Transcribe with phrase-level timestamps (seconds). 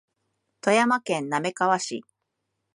[0.61, 2.03] 富山県滑川市